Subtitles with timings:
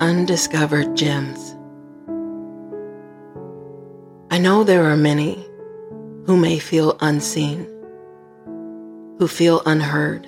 [0.00, 1.56] undiscovered gems.
[4.30, 5.46] I know there are many
[6.26, 7.66] who may feel unseen,
[9.18, 10.26] who feel unheard,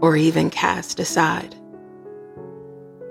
[0.00, 1.54] or even cast aside,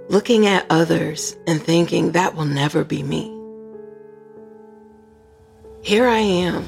[0.09, 3.29] looking at others and thinking that will never be me.
[5.81, 6.65] Here I am.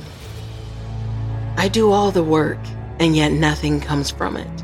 [1.58, 2.60] I do all the work,
[3.00, 4.64] and yet nothing comes from it.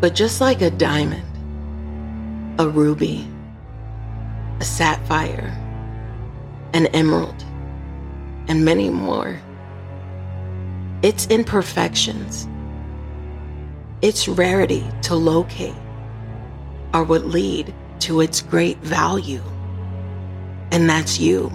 [0.00, 1.33] But just like a diamond,
[2.56, 3.26] a ruby,
[4.60, 5.52] a sapphire,
[6.72, 7.44] an emerald,
[8.46, 9.40] and many more.
[11.02, 12.46] Its imperfections,
[14.02, 15.74] its rarity to locate,
[16.92, 19.42] are what lead to its great value.
[20.70, 21.50] And that's you.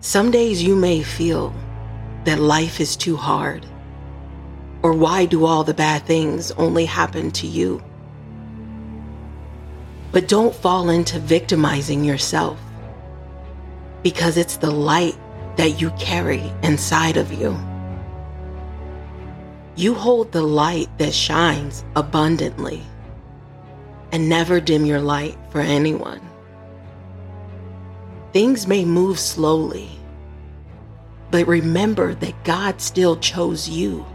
[0.00, 1.54] Some days you may feel
[2.24, 3.64] that life is too hard,
[4.82, 7.80] or why do all the bad things only happen to you?
[10.10, 12.58] But don't fall into victimizing yourself
[14.02, 15.16] because it's the light
[15.56, 17.58] that you carry inside of you.
[19.76, 22.82] You hold the light that shines abundantly
[24.12, 26.20] and never dim your light for anyone.
[28.32, 29.90] Things may move slowly,
[31.30, 34.06] but remember that God still chose you.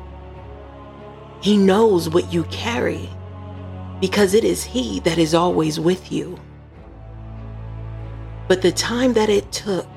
[1.42, 3.10] He knows what you carry
[4.04, 6.38] because it is He that is always with you.
[8.50, 9.88] But the time that it took,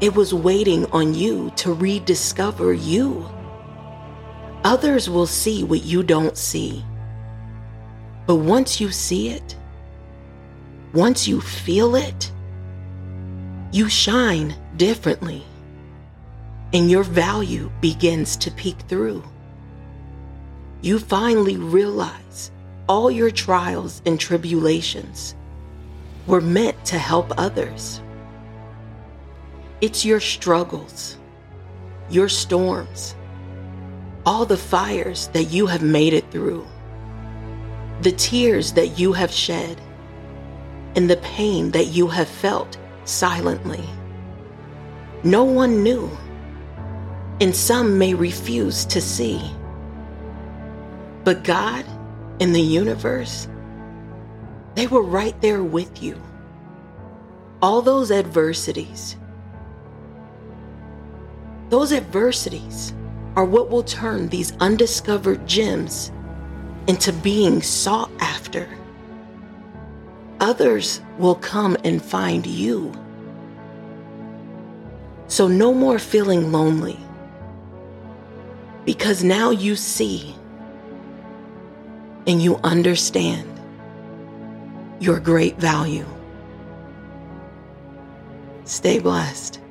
[0.00, 3.28] it was waiting on you to rediscover you.
[4.62, 6.84] Others will see what you don't see.
[8.28, 9.56] But once you see it,
[10.92, 12.30] once you feel it,
[13.72, 15.42] you shine differently
[16.72, 19.24] and your value begins to peek through.
[20.82, 22.52] You finally realize
[22.92, 25.34] all your trials and tribulations
[26.26, 28.02] were meant to help others.
[29.80, 31.16] It's your struggles,
[32.10, 33.16] your storms,
[34.26, 36.66] all the fires that you have made it through,
[38.02, 39.80] the tears that you have shed,
[40.94, 42.76] and the pain that you have felt
[43.06, 43.88] silently.
[45.24, 46.10] No one knew,
[47.40, 49.40] and some may refuse to see.
[51.24, 51.86] But God
[52.42, 53.46] in the universe,
[54.74, 56.20] they were right there with you.
[57.62, 59.16] All those adversities,
[61.68, 62.94] those adversities
[63.36, 66.10] are what will turn these undiscovered gems
[66.88, 68.68] into being sought after.
[70.40, 72.92] Others will come and find you.
[75.28, 76.98] So, no more feeling lonely
[78.84, 80.34] because now you see
[82.26, 83.48] and you understand
[85.00, 86.06] your great value.
[88.64, 89.61] Stay blessed.